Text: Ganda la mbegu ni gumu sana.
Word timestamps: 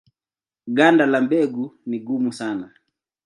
Ganda 0.77 1.05
la 1.05 1.21
mbegu 1.21 1.65
ni 1.85 1.99
gumu 1.99 2.31
sana. 2.33 2.67